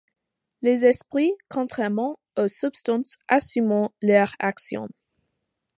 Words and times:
Les 0.63 0.87
esprits 0.87 1.31
contrairement 1.47 2.17
aux 2.35 2.47
substances 2.47 3.19
assument 3.27 3.87
leurs 4.01 4.33
actions. 4.39 4.89